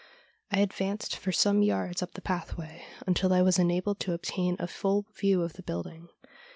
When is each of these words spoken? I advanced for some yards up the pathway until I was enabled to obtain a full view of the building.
I 0.49 0.61
advanced 0.61 1.15
for 1.15 1.31
some 1.31 1.61
yards 1.61 2.01
up 2.01 2.13
the 2.13 2.23
pathway 2.23 2.85
until 3.05 3.31
I 3.31 3.43
was 3.43 3.59
enabled 3.59 3.99
to 3.99 4.13
obtain 4.13 4.55
a 4.57 4.65
full 4.65 5.05
view 5.13 5.43
of 5.43 5.53
the 5.53 5.61
building. 5.61 6.07